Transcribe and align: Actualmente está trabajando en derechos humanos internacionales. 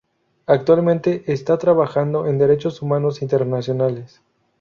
Actualmente 0.47 1.31
está 1.31 1.59
trabajando 1.59 2.25
en 2.25 2.39
derechos 2.39 2.81
humanos 2.81 3.21
internacionales. 3.21 4.19